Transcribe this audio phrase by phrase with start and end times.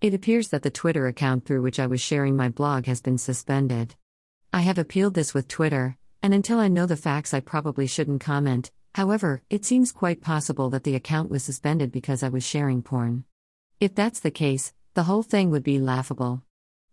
[0.00, 3.18] It appears that the Twitter account through which I was sharing my blog has been
[3.18, 3.96] suspended.
[4.52, 8.20] I have appealed this with Twitter, and until I know the facts, I probably shouldn't
[8.20, 8.70] comment.
[8.94, 13.24] However, it seems quite possible that the account was suspended because I was sharing porn.
[13.80, 16.44] If that's the case, the whole thing would be laughable.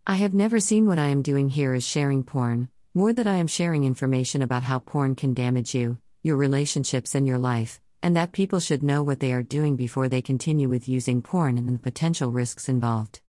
[0.04, 3.36] I have never seen what I am doing here as sharing porn, more that I
[3.36, 8.14] am sharing information about how porn can damage you, your relationships, and your life, and
[8.14, 11.68] that people should know what they are doing before they continue with using porn and
[11.68, 13.20] the potential risks involved.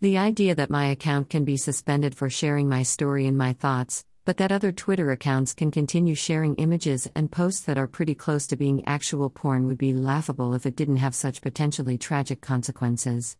[0.00, 4.04] The idea that my account can be suspended for sharing my story and my thoughts,
[4.24, 8.46] but that other Twitter accounts can continue sharing images and posts that are pretty close
[8.46, 13.36] to being actual porn would be laughable if it didn't have such potentially tragic consequences.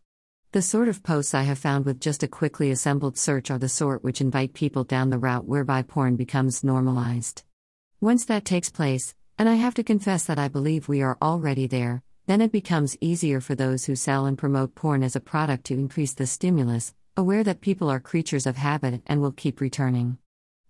[0.51, 3.69] The sort of posts I have found with just a quickly assembled search are the
[3.69, 7.43] sort which invite people down the route whereby porn becomes normalized.
[8.01, 11.67] Once that takes place, and I have to confess that I believe we are already
[11.67, 15.65] there, then it becomes easier for those who sell and promote porn as a product
[15.65, 20.17] to increase the stimulus, aware that people are creatures of habit and will keep returning.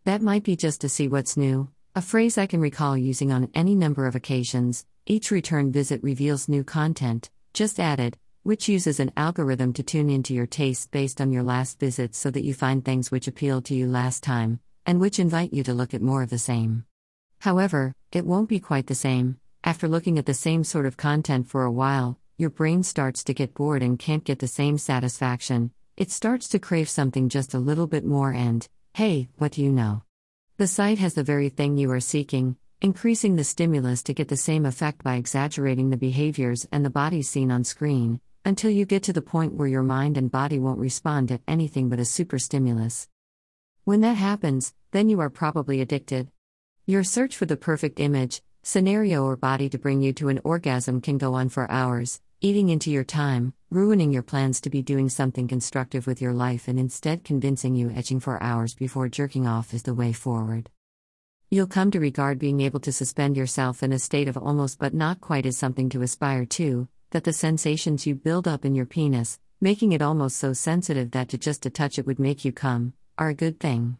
[0.03, 3.49] That might be just to see what's new, a phrase I can recall using on
[3.53, 4.85] any number of occasions.
[5.05, 10.33] Each return visit reveals new content, just added, which uses an algorithm to tune into
[10.33, 13.75] your tastes based on your last visits so that you find things which appealed to
[13.75, 16.85] you last time, and which invite you to look at more of the same.
[17.39, 19.37] However, it won't be quite the same.
[19.63, 23.33] After looking at the same sort of content for a while, your brain starts to
[23.33, 25.71] get bored and can't get the same satisfaction.
[25.97, 29.71] It starts to crave something just a little bit more, and hey, what do you
[29.71, 30.03] know?
[30.57, 34.37] The site has the very thing you are seeking, increasing the stimulus to get the
[34.37, 39.03] same effect by exaggerating the behaviors and the bodies seen on screen until you get
[39.03, 42.39] to the point where your mind and body won't respond to anything but a super
[42.39, 43.09] stimulus.
[43.83, 46.29] When that happens, then you are probably addicted.
[46.89, 51.01] Your search for the perfect image, scenario, or body to bring you to an orgasm
[51.01, 55.09] can go on for hours, eating into your time, ruining your plans to be doing
[55.09, 59.73] something constructive with your life, and instead convincing you edging for hours before jerking off
[59.73, 60.69] is the way forward.
[61.51, 64.93] You'll come to regard being able to suspend yourself in a state of almost but
[64.93, 68.85] not quite as something to aspire to, that the sensations you build up in your
[68.85, 72.53] penis, making it almost so sensitive that to just to touch it would make you
[72.53, 73.97] come, are a good thing.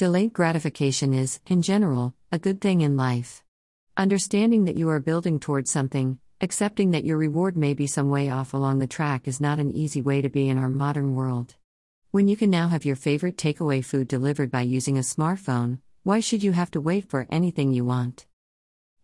[0.00, 3.44] Delayed gratification is, in general, a good thing in life.
[3.98, 8.30] Understanding that you are building towards something, accepting that your reward may be some way
[8.30, 11.56] off along the track is not an easy way to be in our modern world.
[12.12, 16.20] When you can now have your favorite takeaway food delivered by using a smartphone, why
[16.20, 18.24] should you have to wait for anything you want?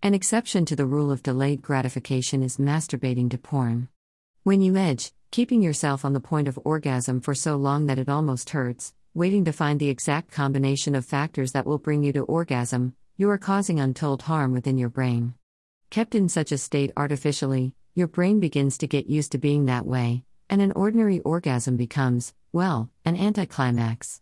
[0.03, 3.89] An exception to the rule of delayed gratification is masturbating to porn.
[4.45, 8.09] When you edge, keeping yourself on the point of orgasm for so long that it
[8.09, 12.21] almost hurts, waiting to find the exact combination of factors that will bring you to
[12.25, 15.33] orgasm, you are causing untold harm within your brain.
[15.89, 19.87] Kept in such a state artificially, your brain begins to get used to being that
[19.87, 24.21] way, and an ordinary orgasm becomes, well, an anticlimax.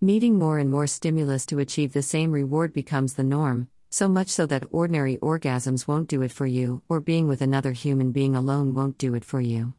[0.00, 4.28] Needing more and more stimulus to achieve the same reward becomes the norm, so much
[4.28, 8.34] so that ordinary orgasms won't do it for you, or being with another human being
[8.34, 9.74] alone won't do it for you.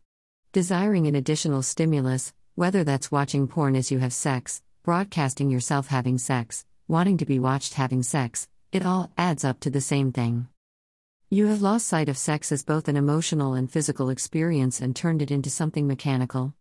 [0.52, 6.18] Desiring an additional stimulus, whether that's watching porn as you have sex, broadcasting yourself having
[6.18, 10.48] sex, wanting to be watched having sex, it all adds up to the same thing.
[11.30, 15.22] You have lost sight of sex as both an emotional and physical experience and turned
[15.22, 16.54] it into something mechanical.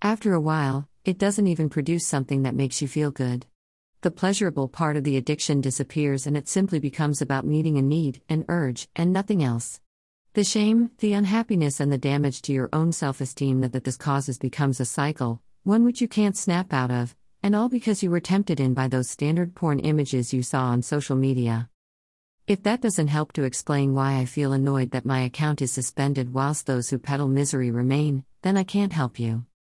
[0.00, 3.46] After a while, it doesn't even produce something that makes you feel good.
[4.02, 8.22] The pleasurable part of the addiction disappears and it simply becomes about meeting a need,
[8.28, 9.80] an urge, and nothing else.
[10.38, 13.96] The shame, the unhappiness, and the damage to your own self esteem that, that this
[13.96, 18.10] causes becomes a cycle, one which you can't snap out of, and all because you
[18.12, 21.68] were tempted in by those standard porn images you saw on social media.
[22.46, 26.32] If that doesn't help to explain why I feel annoyed that my account is suspended
[26.32, 29.44] whilst those who peddle misery remain, then I can't help you.